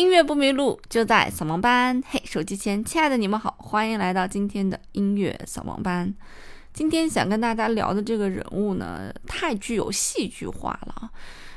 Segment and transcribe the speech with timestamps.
[0.00, 2.02] 音乐不迷路，就在扫盲班。
[2.08, 6.10] 嘿，手机前亲爱的你们好，欢迎来到今天的音乐扫盲班。
[6.72, 11.10] 今天想跟大家聊的这个人物呢，太具有戏剧化了。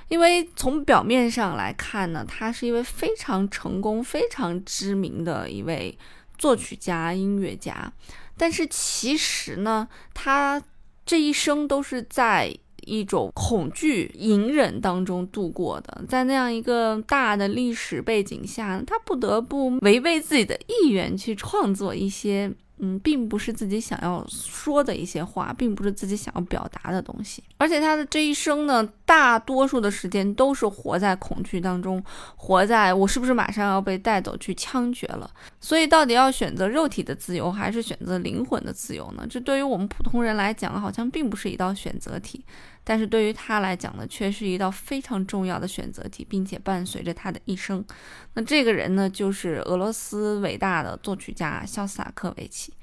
[0.09, 5.97] 因为从表面上来看呢，他是一位非常成功、非常知名的一位
[6.37, 7.89] 作曲家、音乐家。
[8.35, 10.61] 但是其实呢，他
[11.05, 12.53] 这一生都是在。
[12.85, 22.51] 一种恐惧、隐忍当中度过的，在那样一个大的历史背景下，他不得不违背自己的意愿去创作一些。
[22.79, 27.41] 嗯，并不是自己想要说的一些话，并不是自己想要表达的东西。
[27.57, 32.03] 而且他的这一生呢，大多数的时间都是活在恐惧当中，
[32.35, 35.29] 活在我是不是马上要被带走去枪决了。
[35.61, 39.23] 所以，到底要选择肉体的自由，还是选择灵魂的自由呢？
[39.29, 42.43] 这对于我们普通人来讲，好像并不是一道选择题。
[42.83, 47.85] 但是对于他来讲呢，却是一道非常重要的选择题，并且伴随着他的一生。
[48.33, 52.73] 那这个人呢，就是俄罗斯伟大的作曲家肖斯塔科维奇。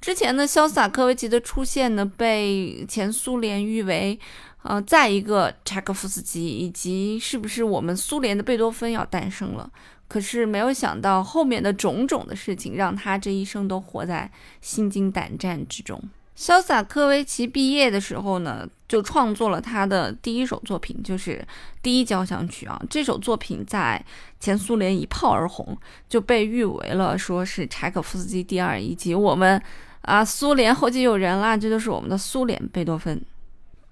[0.00, 4.20] 之前呢，肖斯塔科维奇的出现呢，被前苏联誉为，
[4.64, 9.70] 呃，再一个柴可夫斯基，以及是不是我们苏联的贝多芬要诞生了？
[10.08, 14.30] 可是没有想到后面的种种的事情，让他这一生都活在
[14.62, 16.02] 心惊胆战之中。
[16.34, 21.46] 肖斯塔科维奇毕业的时候呢，就创作了他的第一首作品，就是
[21.82, 22.80] 第一交响曲啊。
[22.88, 24.02] 这首作品在
[24.40, 25.76] 前苏联一炮而红，
[26.08, 29.60] 就被誉为了说是柴可夫斯基第二，以及我们
[30.00, 33.20] 啊苏联后继有人啦，这就是我们的苏联贝多芬。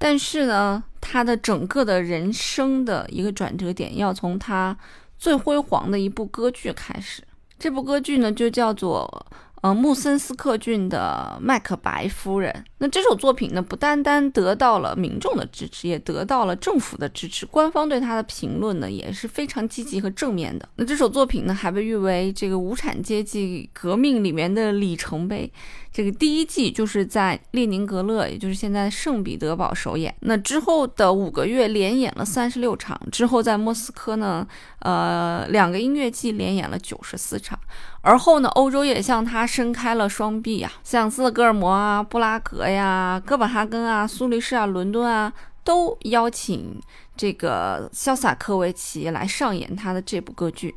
[0.02, 4.76] 但是呢，他的整个的人生的一个转折点，要从他
[5.16, 7.22] 最辉煌的一部歌剧开始。
[7.56, 9.26] 这部歌剧呢，就叫做。
[9.62, 12.64] 呃，穆森斯克郡的麦克白夫人。
[12.78, 17.46] 那这首作品呢，不单单得到了民众的支持，也得到了政府的支持。
[17.46, 20.68] 官方对他的评论呢，也是非常积极和正面的。
[20.74, 25.48] 那这首作品呢，还被誉为这个无产阶级革命里面的里程碑。
[25.92, 30.14] 这个第一季就是在列宁格勒，也就是现在圣彼得堡首演。
[30.20, 34.46] 那之后的五个月连演了三十六场，之后在莫斯科呢，
[34.78, 37.58] 呃，两个音乐季连演了九十四场。
[38.00, 45.30] 而后呢，欧洲也向他伸开了双臂呀，像斯德哥尔摩啊、布拉格呀、哥本哈根啊、苏黎世啊、伦敦啊，
[45.62, 46.80] 都邀请
[47.14, 50.74] 这个肖斯塔科维奇来上演他的这部歌剧。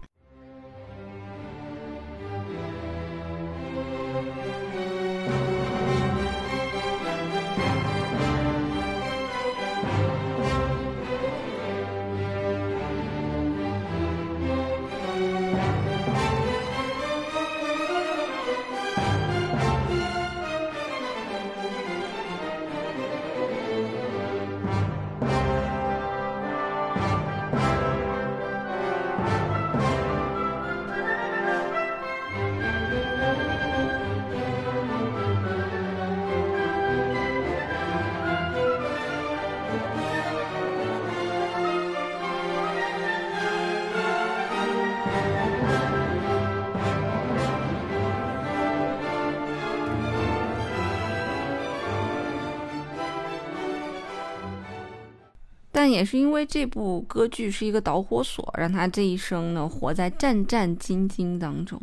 [55.85, 61.79] 但也是因为这部歌剧是一个导火索，让他这一生呢活在战战兢兢当中。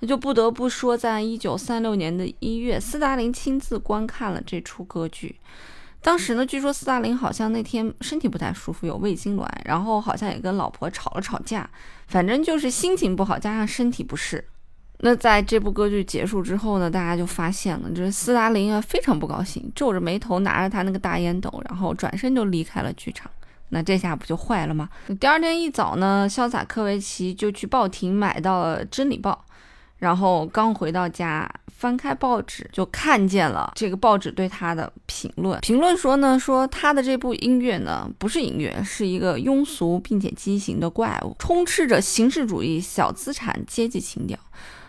[0.00, 5.36] 那就不得不说，在一九三六年的一月，斯大林亲自观看了这出歌剧。
[6.02, 11.70] 当时呢，据说斯大林好像那天身体不太舒服，有胃痉挛，然后好像也跟老婆吵了吵架，
[12.08, 14.44] 反正就是心情不好，加上身体不适。
[15.02, 23.30] 那在这部歌剧结束之后呢，大家就发现了，就是斯大林啊非常不高兴，皱着眉头拿着他那个大烟斗，然后转身就离开了剧场。
[23.70, 24.88] 那这下不就坏了吗？
[25.20, 29.44] 第二天一早呢，潇洒科维奇就去报亭买到了《真理报》，
[29.98, 35.58] 然后刚回到家，翻开报纸就看见了这个报纸对他的评论。
[35.60, 44.36] 评论说呢，说他的这部音乐呢不是音乐，是一个庸俗并且畸形的怪物，充斥着形式主义、小资产阶级情调。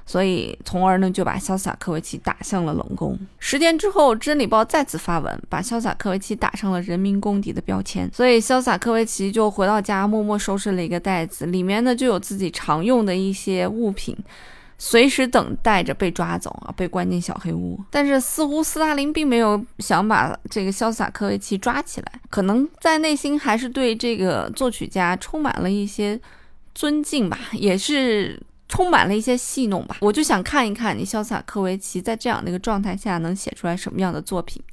[0.06, 3.18] 所以，从而呢就把潇洒科维奇打向了冷宫。
[3.40, 8.10] 十天之后，《真理报》再次发文，把潇洒科维奇打上了人民公敌的标签。
[8.14, 14.18] 所以，潇洒科维奇就回到家，默默收拾了一个袋子，里面呢就有自己常用的一些物品，
[14.78, 17.80] 随时等待着被抓走啊，被关进小黑屋。
[17.90, 26.20] 但是，似乎斯大林并没有想把这个潇洒科维奇抓起来，可能在内心还是对这个作曲家充满了一些
[26.76, 28.38] 尊敬吧，也是。
[28.72, 34.64] 充满了一些戏弄吧，我就想看一看你潇洒科维奇在这样的一个状态下能写出来什么样的作品。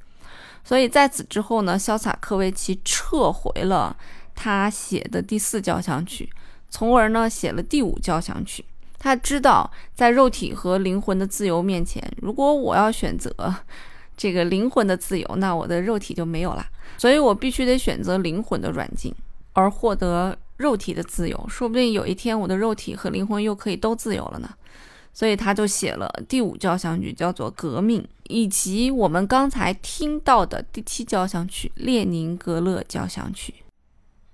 [0.63, 3.93] 所以在此之后呢，潇洒科维奇撤回了
[4.33, 6.29] 他写的第四交响曲，
[6.69, 8.63] 从而呢写了第五交响曲。
[8.97, 13.33] 他知道，在肉体和灵魂的自由面前，如果我要选择
[14.15, 16.65] 这个灵魂的自由，那我的肉体就没有了。
[16.97, 19.13] 所以我必须得选择灵魂的软禁，
[19.53, 21.45] 而获得肉体的自由。
[21.49, 24.49] 说不定有一天，我的肉体和灵魂又可以都自由了呢。
[25.11, 33.51] 所以他就写了第五交响曲，叫做《革命》，以及我们刚才听到的第七交响曲《列宁格勒交响曲》。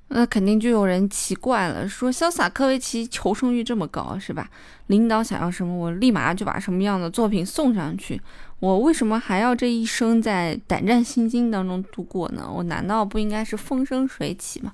[0.10, 4.48] 那肯定就有人奇怪了，说潇洒科维奇求生欲这么高，是吧？
[4.88, 8.22] 领导想要什么，我立马就把什么样的作品送上去。
[8.60, 12.50] 我为什么还要这一生在胆战心惊当中度过呢？
[12.52, 14.72] 我难道不应该是风生水起吗？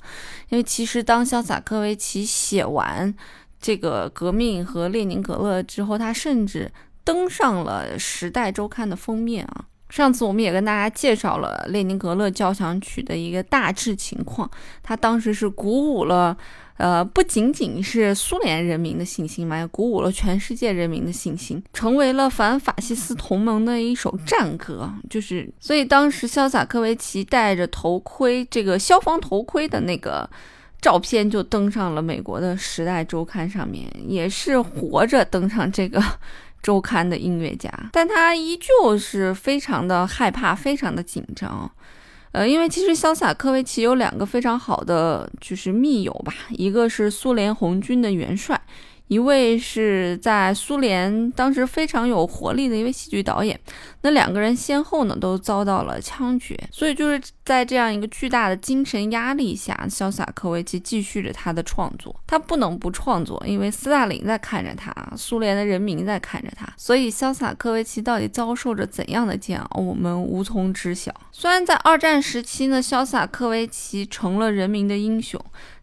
[0.49, 3.13] 因为其实当潇洒科维奇写完
[3.59, 6.71] 这个《革命》和《列宁格勒》之后，他甚至
[7.03, 9.65] 登上了《时代周刊》的封面啊。
[9.89, 14.49] 上次我们也跟大家介绍了列宁格勒交响曲的一个大致情况，
[14.81, 16.37] 他当时是鼓舞了，
[16.81, 24.91] 呃，不仅仅是苏联人民的信心嘛，也鼓舞了全世界人民的信心，成为了反法西斯同盟的一首战歌。
[25.09, 30.27] 就是，所以当时潇洒科维奇戴着头盔，这个消防头盔的那个
[30.81, 36.01] 照片就登上了美国的《时代周刊》上面，也是活着登上这个。
[36.63, 41.67] 周刊的音乐家，但他依旧是非常的害怕，非常的紧张，
[42.31, 48.59] 呃，因为其实潇洒科维奇有两个非常好的就是密友吧，一个是苏联红军的元帅。
[49.11, 53.59] 一位是在苏联当时非常有活力的一位戏剧导演，
[54.03, 71.13] 那两个人先后呢都遭到了枪决，所以就是在这样一个巨大的精神压力下，潇洒科维奇继续着他的创作，他不能不创作，因为斯大林在看着他，苏联的人民在看着他，所以潇洒科维奇到底遭受着怎样的煎熬，我们无从知晓。
[71.33, 75.37] 虽然在二战时期呢，潇洒科维奇成了人民的英雄。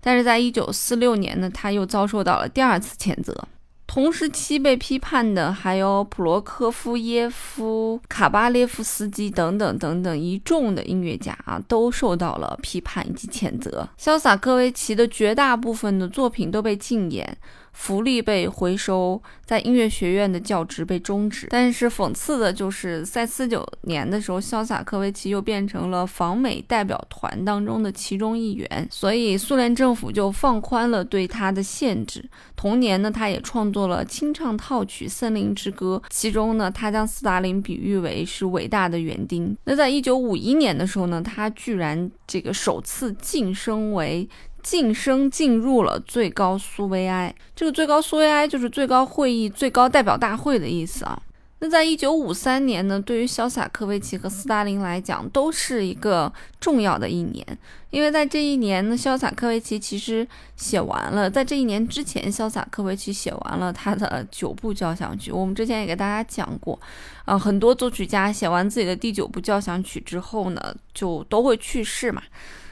[0.08, 3.46] 但是在一九四六年呢，他又遭受到了第二次谴责。
[3.86, 13.86] 同时期被批判的还有普罗科夫耶夫、卡巴列夫斯基等等等等一众的音乐家啊，都受到了批判以及谴责。
[14.00, 17.36] 潇洒科维奇的绝大部分的作品都被禁演。
[17.78, 21.46] 福利被回收，在音乐学院的教职被终止。
[21.48, 32.28] 但是讽刺的就是，在四九年的时候，潇洒科维奇又变成了访美代表团当中的其中一员，所以苏联政府就放宽了对他的限制。
[32.56, 39.56] 同年呢，他也创作了清唱套曲《森林之歌》，其中呢，他将斯大林比喻为是伟大的园丁。
[39.64, 44.28] 那在一九五一年的时候呢，他居然这个首次晋升为。
[44.62, 51.22] 晋升进入了最高苏维埃，这个最高苏维埃就是最高会议、最高代表大会的意思啊。
[51.60, 57.44] 那在一九五三年呢，对于潇洒科维奇和斯大林来讲，都是一个重要的一年，
[57.90, 60.24] 因为在这一年呢，潇洒科维奇其实
[60.54, 65.32] 写完了，在这一年之前，潇洒科维奇写完了他的九部交响曲。
[65.32, 66.78] 我们之前也给大家讲过，
[67.24, 72.22] 啊，很多作曲家写完自己的第九部交响曲之后呢，就都会去世嘛。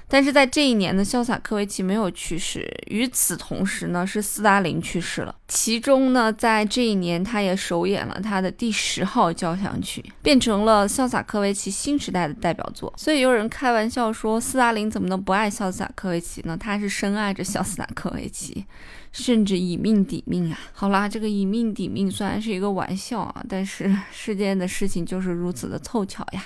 [0.09, 2.65] 但是在这一年呢，潇洒科维奇没有去世。
[2.87, 5.35] 与此同时呢，是斯大林去世了。
[5.49, 12.93] 其中呢，在这一年，他也首演了他的第十号交响曲，变成了潇洒科维奇新时代的代表作。
[12.97, 16.57] 所以有人开玩笑说，斯大林怎么能不爱潇洒科维奇呢？
[16.57, 18.65] 他是深爱着潇洒科维奇，
[19.11, 20.59] 甚至以命抵命啊！
[20.73, 26.45] 好啦，这个以命抵命虽然是一个玩笑啊，但是世间的事情就是如此的凑巧呀。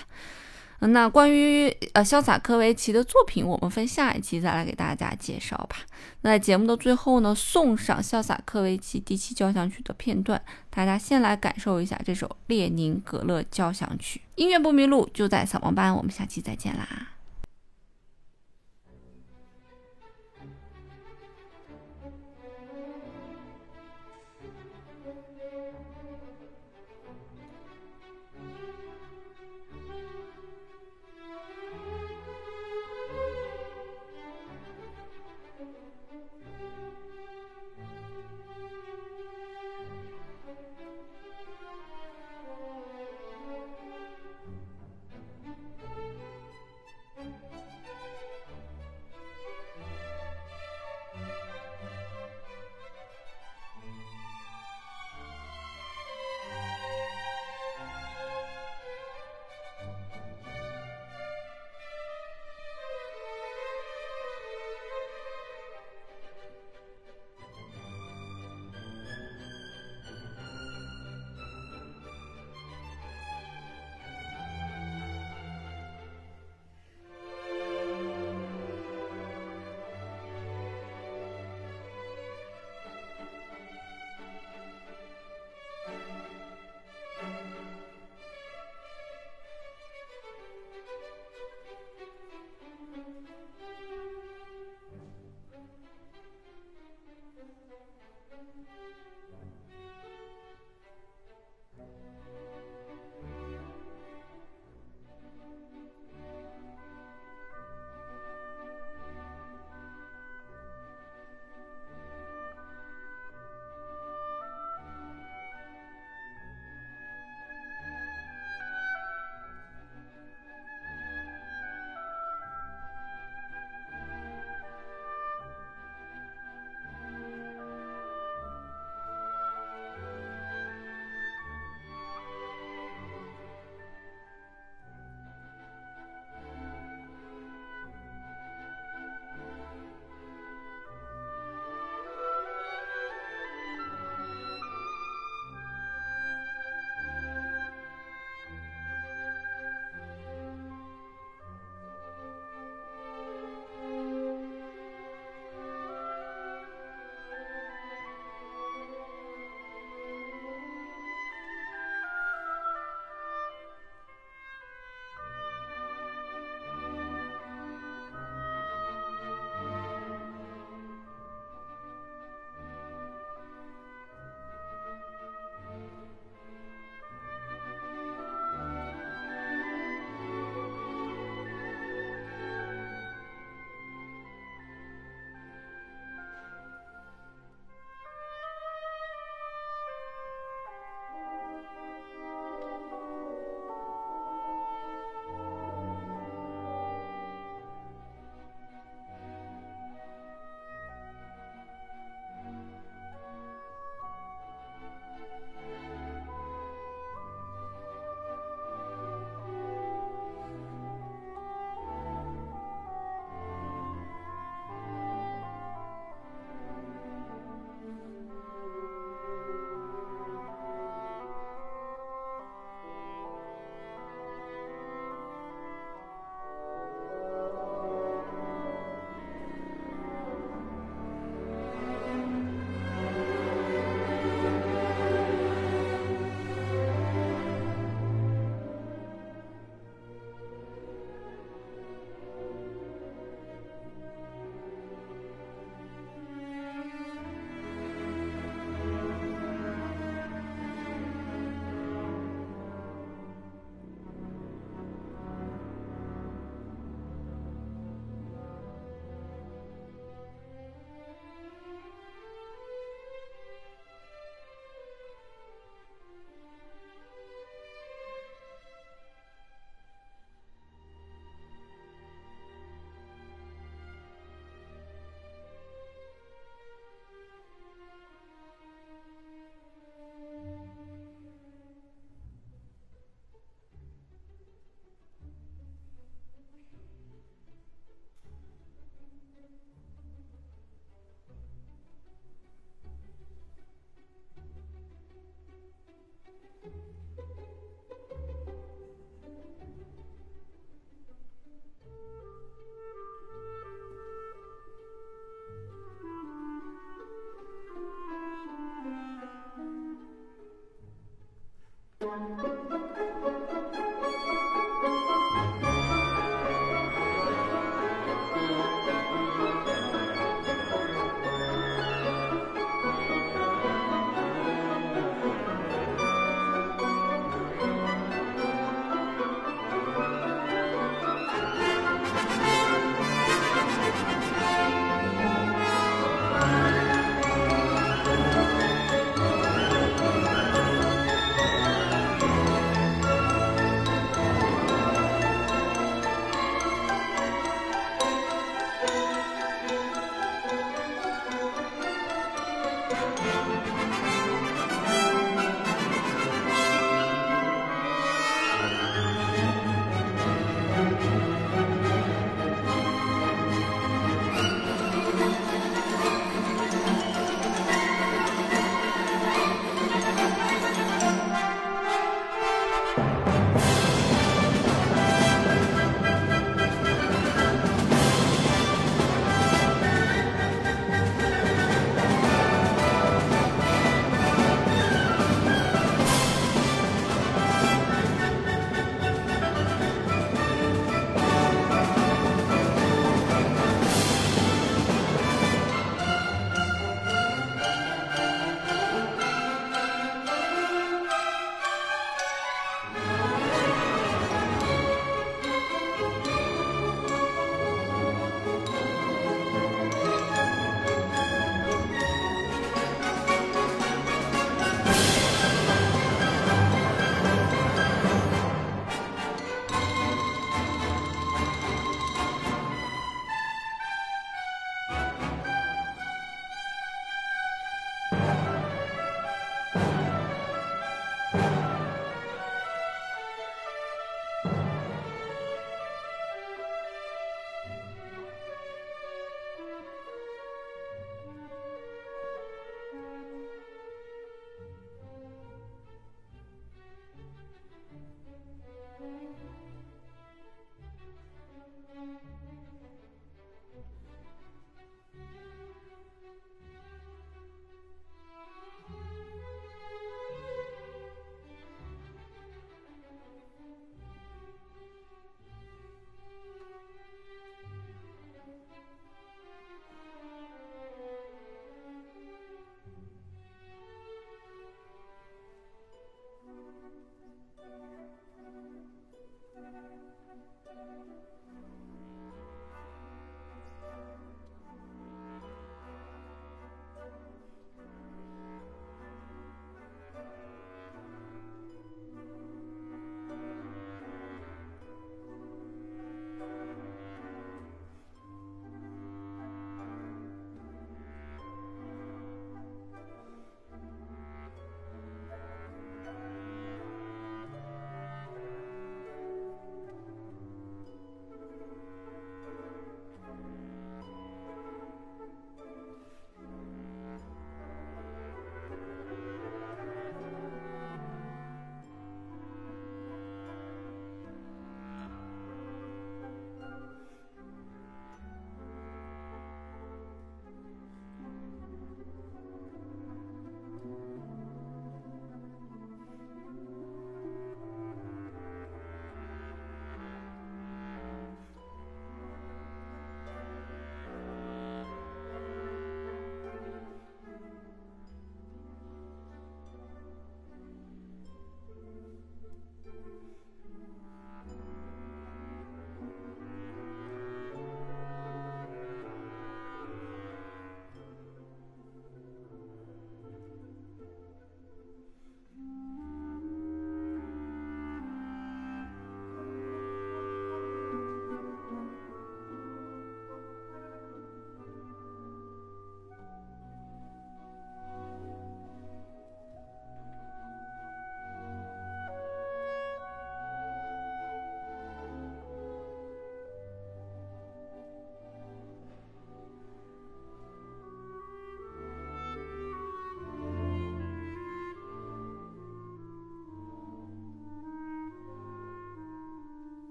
[0.88, 5.76] 那关于呃潇洒科维奇的作品，我们分下一期再来给大家介绍吧。
[6.22, 14.22] 那在节目的最后呢，送上潇洒科维奇第七交响曲的片段，大家先来感受一下这首列宁格勒交响曲。
[14.36, 15.94] 音乐不迷路，就在扫盲班。
[15.94, 17.10] 我们下期再见啦。